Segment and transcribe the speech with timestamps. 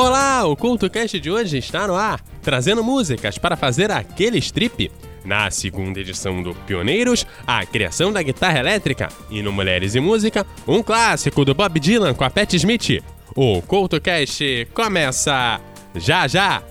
[0.00, 4.92] Olá, o CultoCast de hoje está no ar, trazendo músicas para fazer aquele strip.
[5.24, 9.08] Na segunda edição do Pioneiros, a criação da guitarra elétrica.
[9.28, 13.02] E no Mulheres e Música, um clássico do Bob Dylan com a Pat Smith.
[13.34, 15.60] O CultoCast começa
[15.96, 16.62] já já!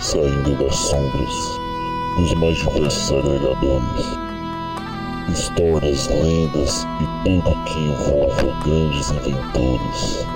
[0.00, 1.34] Saindo das sombras,
[2.16, 4.35] dos mais diversos agregadores.
[5.28, 10.26] Histórias, lendas e tudo que envolve grandes inventores.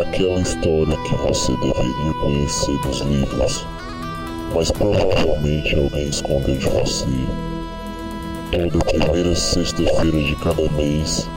[0.00, 3.66] Aquela história que você deveria conhecer dos livros,
[4.54, 7.06] mas provavelmente alguém escondeu de você.
[8.50, 11.28] Toda primeira sexta-feira de cada mês,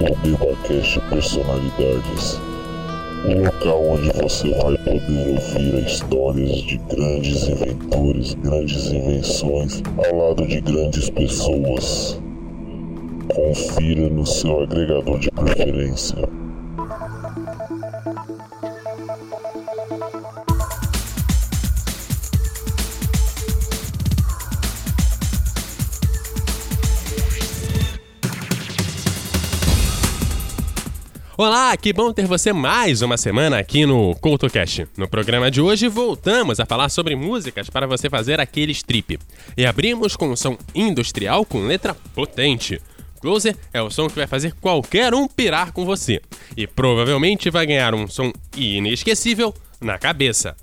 [0.00, 2.40] o Bebacast Personalidades
[3.26, 10.46] um local onde você vai poder ouvir histórias de grandes inventores, grandes invenções, ao lado
[10.46, 12.20] de grandes pessoas.
[13.34, 16.43] Confira no seu agregador de preferência.
[31.36, 34.86] Olá, que bom ter você mais uma semana aqui no CoutoCast.
[34.96, 39.18] No programa de hoje voltamos a falar sobre músicas para você fazer aquele strip.
[39.56, 42.80] E abrimos com um som industrial com letra potente.
[43.20, 46.22] Closer é o som que vai fazer qualquer um pirar com você.
[46.56, 50.54] E provavelmente vai ganhar um som inesquecível na cabeça.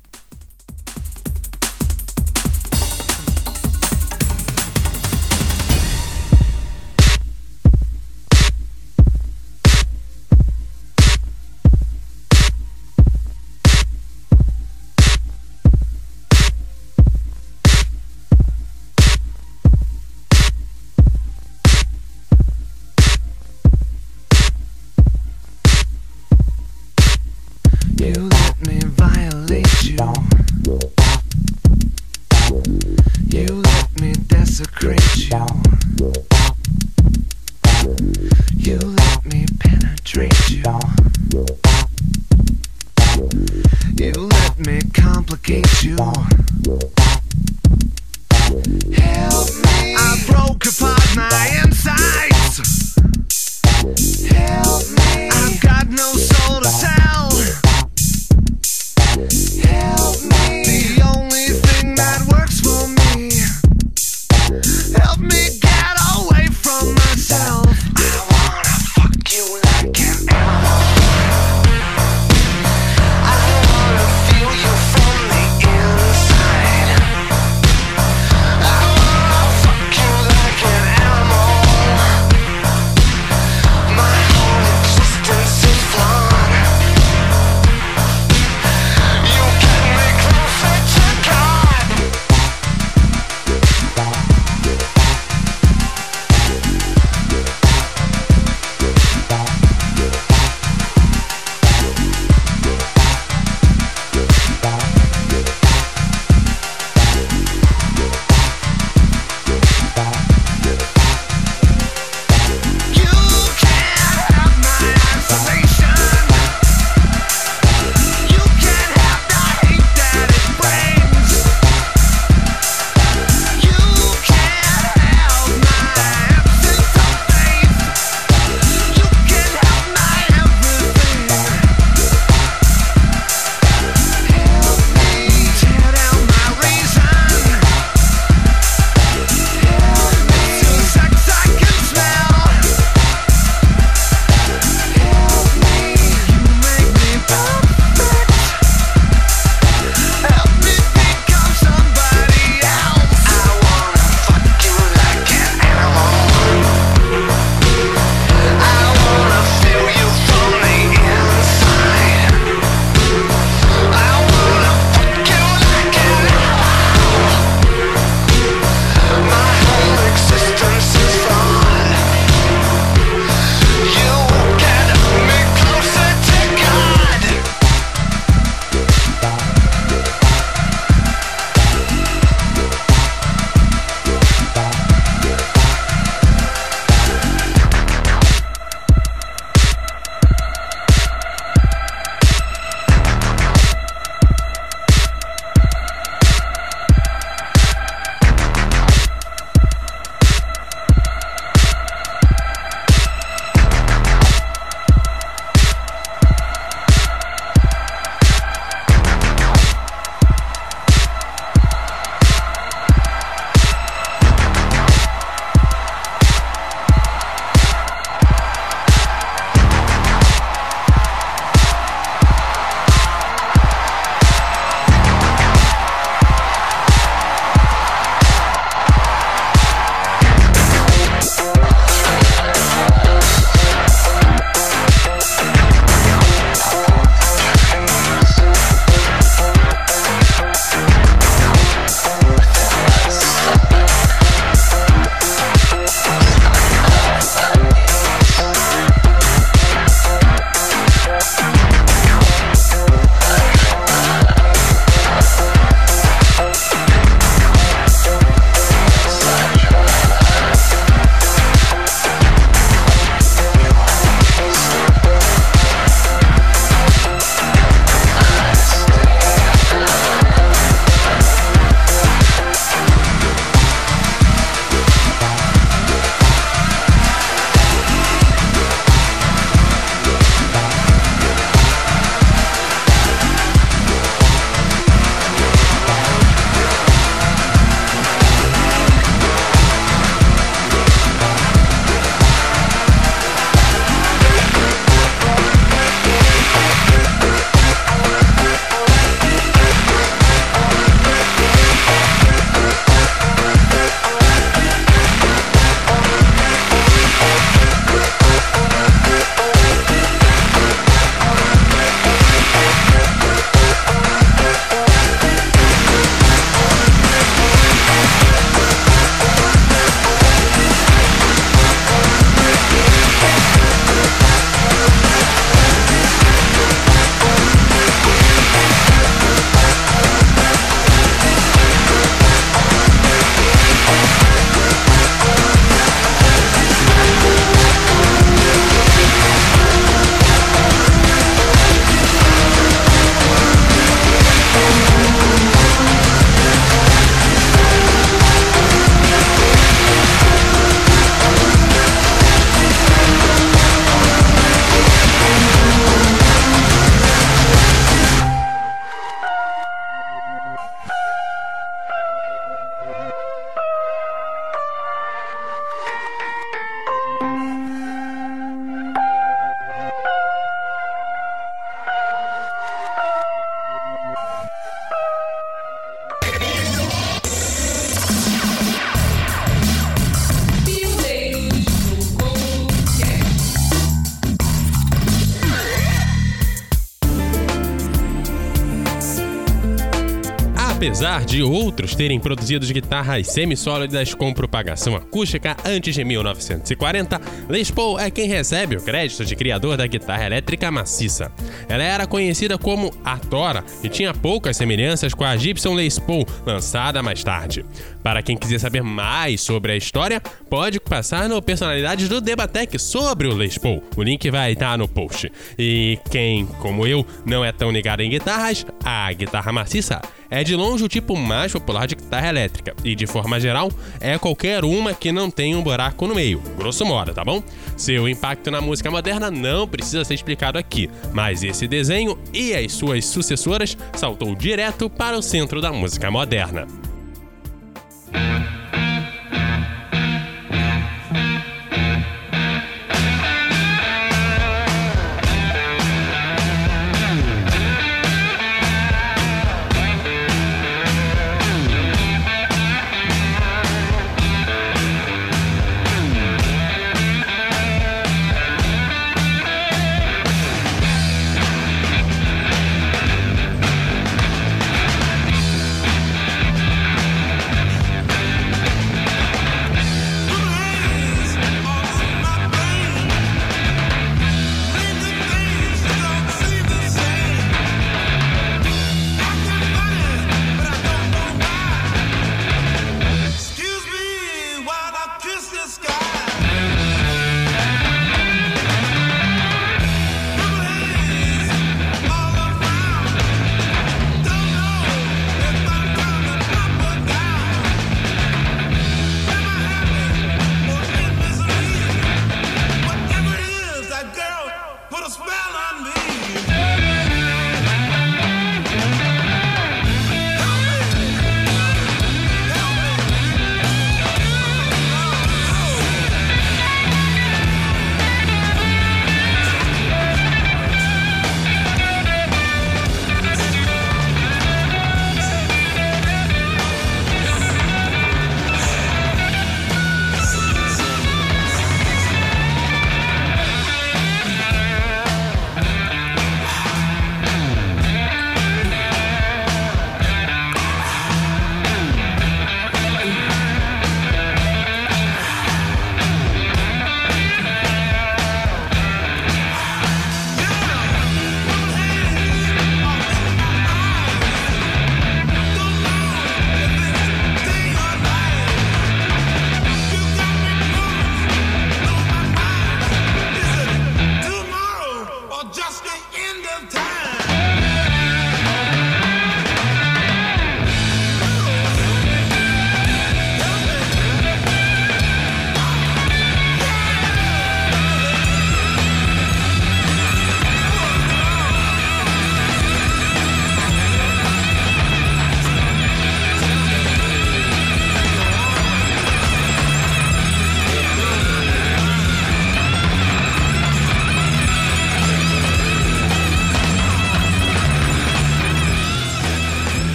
[391.01, 397.19] Apesar de outros terem produzido guitarras semissólidas com propagação acústica antes de 1940,
[397.50, 401.31] Les Paul é quem recebe o crédito de criador da guitarra elétrica maciça.
[401.68, 406.24] Ela era conhecida como a Tora e tinha poucas semelhanças com a Gibson Les Paul,
[406.45, 407.65] lançada mais tarde.
[408.03, 413.27] Para quem quiser saber mais sobre a história, pode passar no Personalidades do Debatec sobre
[413.27, 413.81] o Les Paul.
[413.98, 415.31] O link vai estar no post.
[415.58, 420.00] E quem, como eu, não é tão ligado em guitarras, a guitarra maciça
[420.32, 423.70] é de longe o tipo mais popular de guitarra elétrica e, de forma geral,
[424.00, 427.44] é qualquer uma que não tenha um buraco no meio, grosso modo, tá bom?
[427.76, 432.72] Seu impacto na música moderna não precisa ser explicado aqui, mas esse desenho e as
[432.72, 436.66] suas sucessoras saltou direto para o centro da música moderna.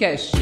[0.00, 0.32] CoutoCast.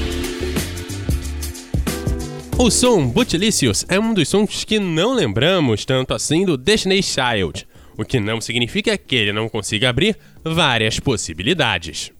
[2.56, 7.66] O som Bootylicious é um dos sons que não lembramos tanto assim do Destiny's Child,
[7.96, 12.12] o que não significa que ele não consiga abrir várias possibilidades.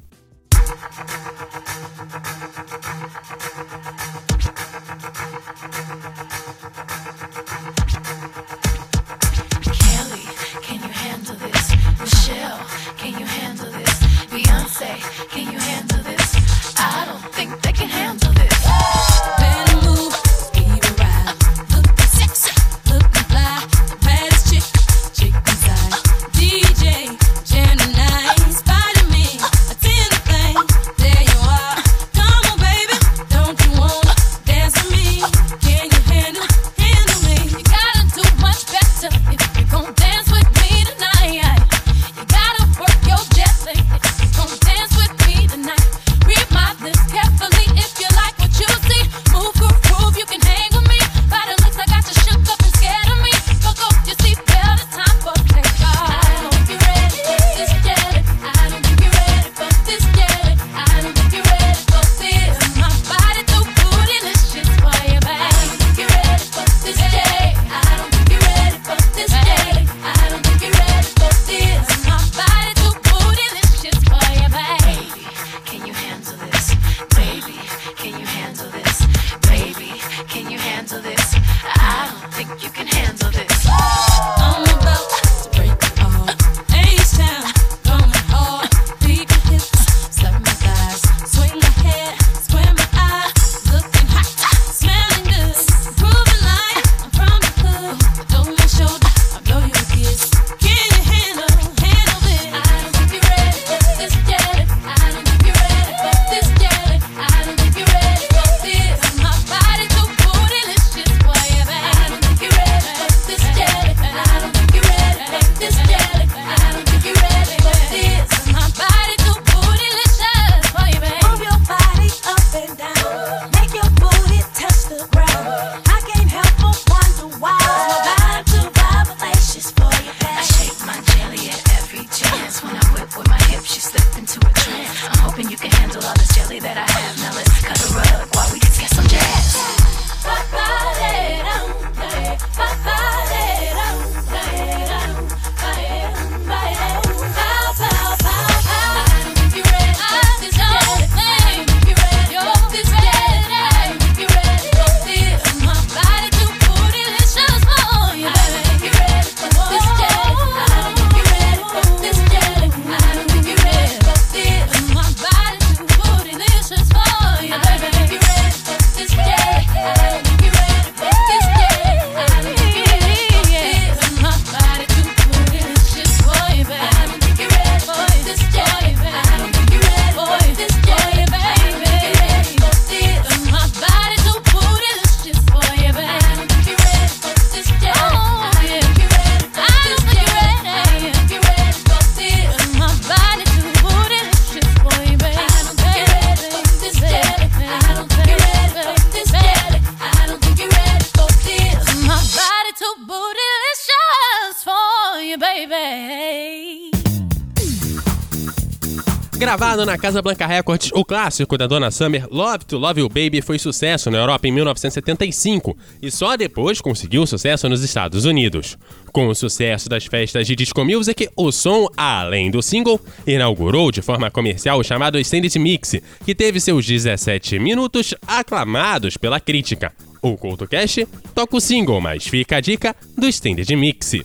[209.88, 213.58] Na Casa Blanca Records, o clássico da Donna Summer, Love to Love You Baby, foi
[213.58, 218.76] sucesso na Europa em 1975 e só depois conseguiu sucesso nos Estados Unidos.
[219.12, 224.02] Com o sucesso das festas de disco music, o som, além do single, inaugurou de
[224.02, 229.90] forma comercial o chamado Extended Mix, que teve seus 17 minutos aclamados pela crítica.
[230.20, 234.16] O CoutoCast toca o single, mas fica a dica do Extended Mix.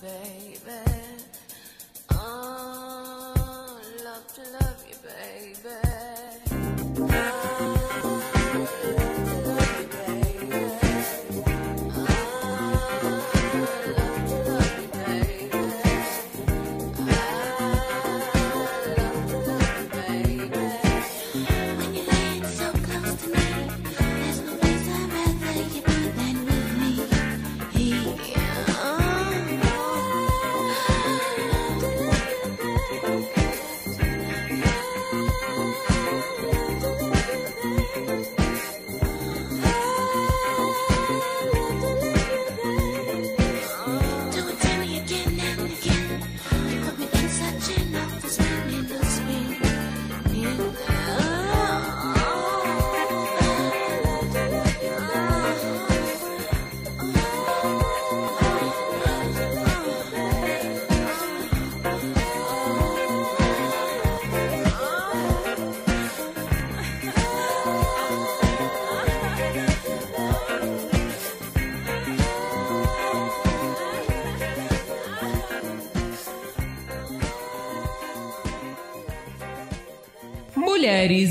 [0.00, 0.58] Baby.
[2.12, 5.76] Oh, love to love you, baby.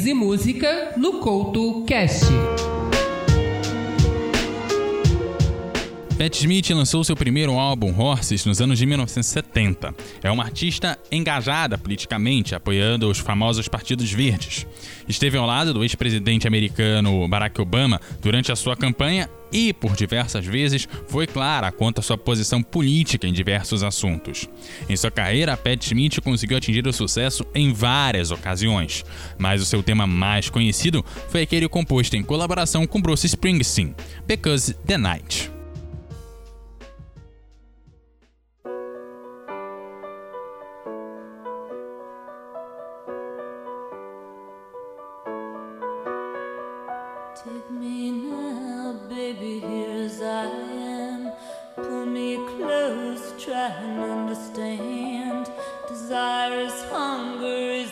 [0.10, 2.26] E música no Couto Cast.
[6.17, 9.93] Pat Smith lançou seu primeiro álbum, Horses, nos anos de 1970.
[10.24, 14.65] É uma artista engajada politicamente, apoiando os famosos partidos verdes.
[15.08, 20.45] Esteve ao lado do ex-presidente americano Barack Obama durante a sua campanha e, por diversas
[20.45, 24.47] vezes, foi clara quanto à sua posição política em diversos assuntos.
[24.88, 29.03] Em sua carreira, Pat Smith conseguiu atingir o sucesso em várias ocasiões,
[29.38, 33.95] mas o seu tema mais conhecido foi aquele composto em colaboração com Bruce Springsteen,
[34.27, 35.59] Because the Night.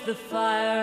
[0.07, 0.76] The fire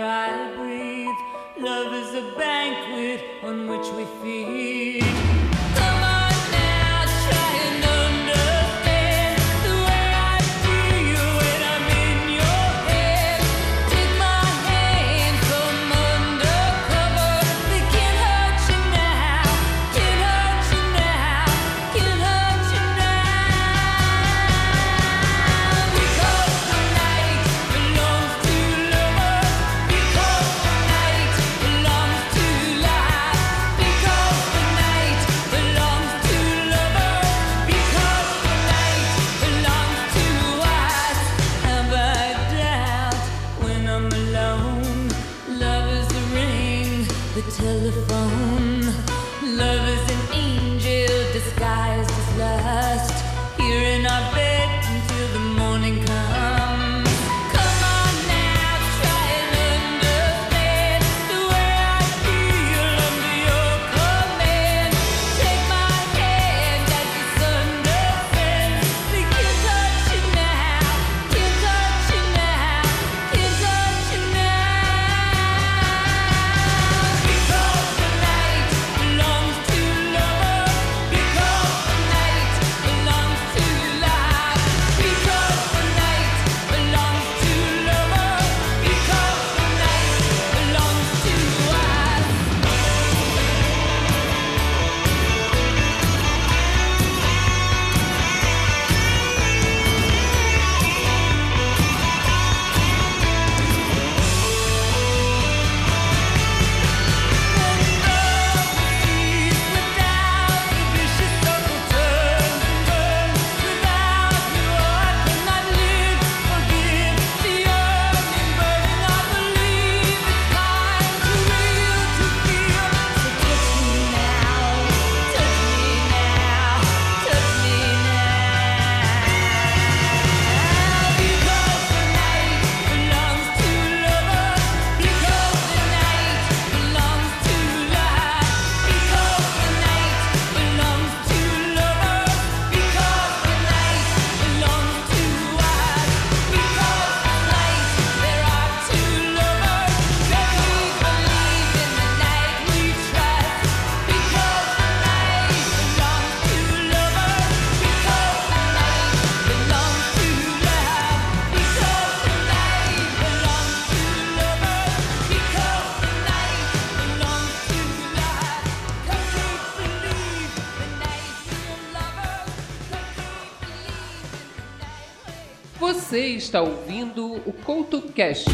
[176.14, 178.48] Você está ouvindo o CoutoCast.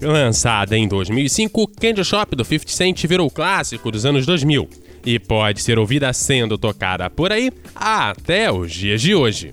[0.00, 4.68] Lançada em 2005, Candy Shop do 50 Cent virou clássico dos anos 2000
[5.04, 9.52] e pode ser ouvida sendo tocada por aí até os dias de hoje.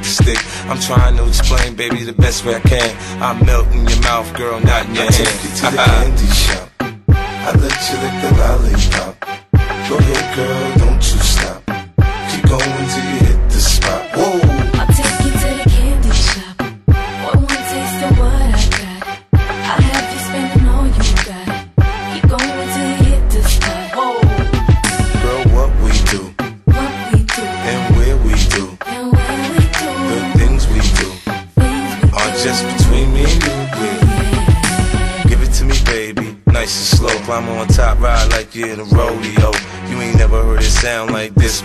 [0.01, 0.39] the stick.
[0.69, 2.89] I'm trying to explain, baby, the best way I can.
[3.21, 5.15] I melt in your mouth, girl, not in your I hand.
[5.15, 6.69] take you to the candy shop.
[7.09, 9.13] I let you lick the lollipop.
[9.89, 11.63] Go ahead, girl, don't you stop.
[12.29, 14.01] Keep going till you hit the spot.
[14.15, 14.50] Whoa.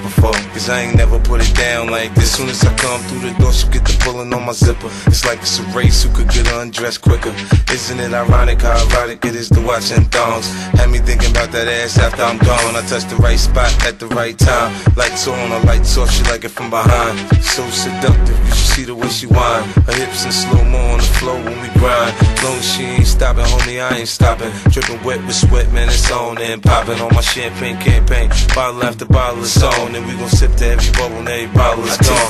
[0.02, 0.32] Before.
[0.32, 1.05] Cause I ain't never
[1.66, 2.36] down like this.
[2.36, 4.90] Soon as I come through the door, she get the pulling on my zipper.
[5.10, 7.34] It's like it's a race who could get undressed quicker.
[7.74, 10.46] Isn't it ironic how erotic it is to watch in thongs?
[10.78, 12.76] Had me thinking about that ass after I'm gone.
[12.80, 14.70] I touch the right spot at the right time.
[14.96, 17.18] Lights on, or lights off, she like it from behind.
[17.42, 19.64] So seductive, you should see the way she whine.
[19.86, 22.14] Her hips in slow mo on the floor when we grind.
[22.44, 24.52] Long she ain't stopping, homie, I ain't stopping.
[24.70, 28.28] Dripping wet with sweat, man, it's on and popping on my champagne campaign.
[28.54, 30.92] Bottle after bottle is on, and we gon' sip to every
[31.46, 32.25] Ray Bowers gone.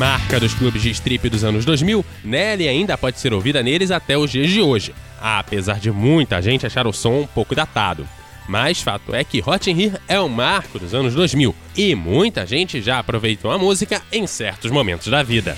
[0.00, 4.16] marca dos clubes de strip dos anos 2000, Nelly ainda pode ser ouvida neles até
[4.16, 8.08] os dias de hoje, apesar de muita gente achar o som um pouco datado.
[8.48, 12.46] Mas fato é que Hot in Here é o marco dos anos 2000 e muita
[12.46, 15.54] gente já aproveitou a música em certos momentos da vida.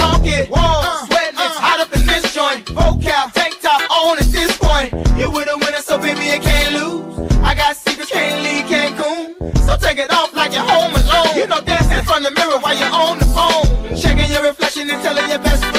[0.00, 2.68] honking, warm, sweating, it's hot up in this joint.
[2.70, 4.90] Vocal, tank top on at this point.
[5.18, 7.04] You're with a winner, so baby, you can't lose.
[7.44, 9.36] I got secrets, can't leave Cancun.
[9.66, 11.36] So take it off like you're home alone.
[11.36, 13.96] You know, dancing in front of the mirror while you're on the phone.
[13.96, 15.69] Checking your reflection and telling your best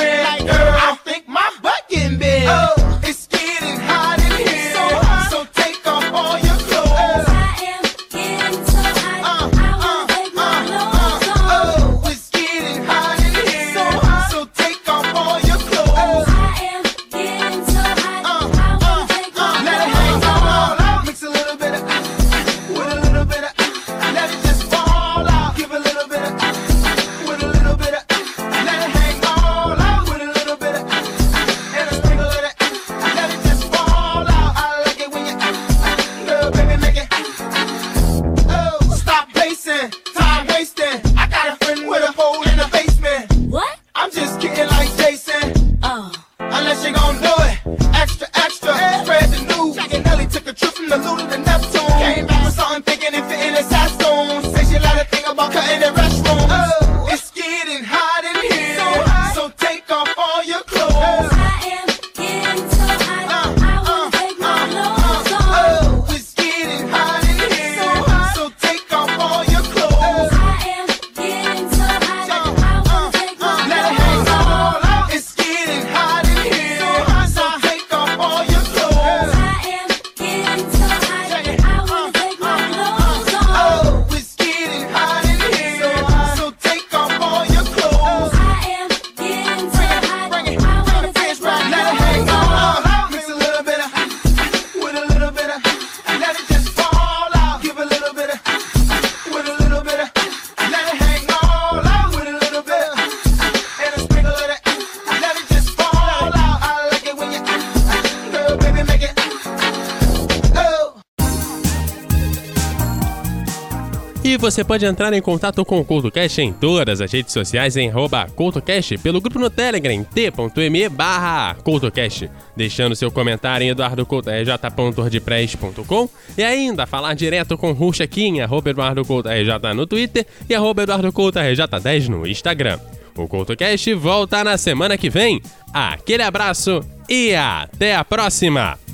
[114.41, 117.91] você pode entrar em contato com o CultoCast em todas as redes sociais em
[118.35, 122.27] CultoCast, pelo grupo no Telegram, t.me barra CultoCast,
[122.57, 129.47] deixando seu comentário em eduardocultorj.wordpress.com é, e ainda falar direto com Ruxa aqui em eduardocultorj
[129.63, 132.79] é, no Twitter e eduardocultorj10 é, no Instagram.
[133.15, 135.39] O CultoCast volta na semana que vem.
[135.71, 138.90] Aquele abraço e até a próxima!